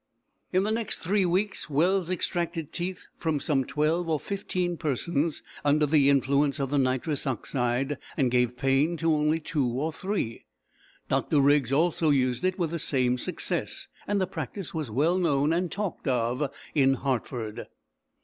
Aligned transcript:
In 0.51 0.63
the 0.63 0.71
next 0.71 0.97
three 0.97 1.25
weeks 1.27 1.69
Wells 1.69 2.09
extracted 2.09 2.71
teeth 2.73 3.05
from 3.19 3.39
some 3.39 3.63
twelve 3.63 4.09
or 4.09 4.19
fifteen 4.19 4.75
persons 4.75 5.43
under 5.63 5.85
the 5.85 6.09
influence 6.09 6.59
of 6.59 6.71
the 6.71 6.79
nitrous 6.79 7.27
oxide, 7.27 7.99
and 8.17 8.31
gave 8.31 8.57
pain 8.57 8.97
to 8.97 9.13
only 9.13 9.37
two 9.37 9.67
or 9.67 9.93
three. 9.93 10.43
Dr. 11.07 11.39
Riggs, 11.39 11.71
also, 11.71 12.09
used 12.09 12.43
it 12.43 12.57
with 12.57 12.71
the 12.71 12.79
same 12.79 13.19
success, 13.19 13.89
and 14.07 14.19
the 14.19 14.25
practice 14.25 14.73
was 14.73 14.89
well 14.89 15.19
known 15.19 15.53
and 15.53 15.71
talked 15.71 16.07
of 16.07 16.51
in 16.73 16.95
Hartford. 16.95 17.67